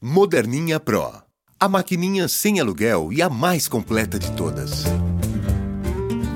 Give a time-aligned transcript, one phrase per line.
[0.00, 1.12] Moderninha Pro.
[1.58, 4.84] A maquininha sem aluguel e a mais completa de todas.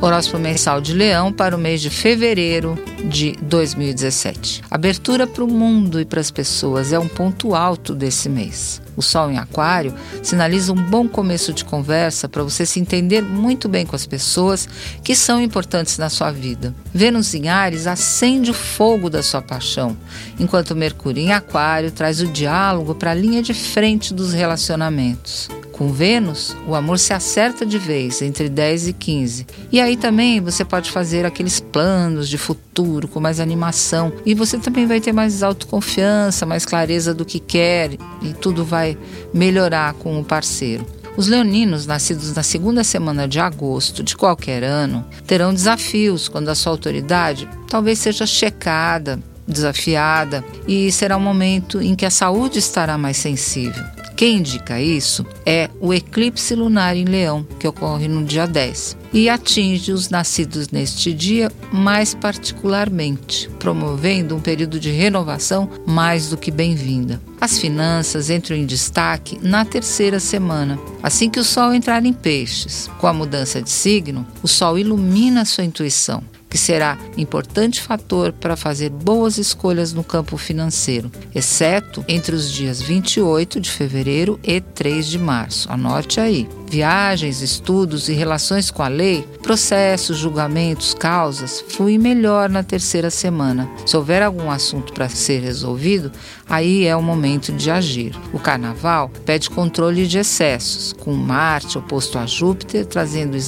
[0.03, 4.63] Horóscopo mensal de Leão para o mês de fevereiro de 2017.
[4.69, 8.83] Abertura para o mundo e para as pessoas é um ponto alto desse mês.
[8.97, 13.69] O Sol em Aquário sinaliza um bom começo de conversa para você se entender muito
[13.69, 14.69] bem com as pessoas
[15.05, 16.75] que são importantes na sua vida.
[16.93, 19.97] Vênus em Ares acende o fogo da sua paixão,
[20.37, 25.49] enquanto Mercúrio em Aquário traz o diálogo para a linha de frente dos relacionamentos.
[25.73, 29.47] Com Vênus, o amor se acerta de vez entre 10 e 15.
[29.73, 34.13] E aí também você pode fazer aqueles planos de futuro com mais animação.
[34.25, 37.95] E você também vai ter mais autoconfiança, mais clareza do que quer.
[38.21, 38.97] E tudo vai
[39.33, 40.87] melhorar com o parceiro.
[41.17, 46.55] Os leoninos, nascidos na segunda semana de agosto de qualquer ano, terão desafios quando a
[46.55, 52.97] sua autoridade talvez seja checada, desafiada, e será um momento em que a saúde estará
[52.97, 53.83] mais sensível.
[54.23, 59.29] Quem indica isso é o eclipse lunar em Leão, que ocorre no dia 10, e
[59.29, 66.53] atinge os nascidos neste dia mais particularmente, promovendo um período de renovação mais do que
[66.53, 67.21] bem-vinda.
[67.41, 72.89] As finanças entram em destaque na terceira semana, assim que o Sol entrar em Peixes.
[73.01, 78.57] Com a mudança de signo, o Sol ilumina sua intuição que será importante fator para
[78.57, 85.07] fazer boas escolhas no campo financeiro, exceto entre os dias 28 de fevereiro e 3
[85.07, 85.73] de março.
[85.73, 86.47] Anote aí.
[86.69, 93.67] Viagens, estudos e relações com a lei, processos, julgamentos, causas, fluem melhor na terceira semana.
[93.87, 96.13] Se houver algum assunto para ser resolvido,
[96.47, 98.15] aí é o momento de agir.
[98.31, 103.39] O carnaval pede controle de excessos, com Marte oposto a Júpiter trazendo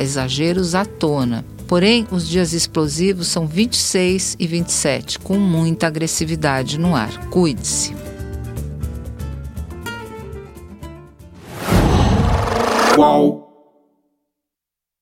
[0.00, 1.44] exageros à tona.
[1.68, 7.28] Porém, os dias explosivos são 26 e 27, com muita agressividade no ar.
[7.28, 7.94] Cuide-se.
[12.94, 13.47] Qual?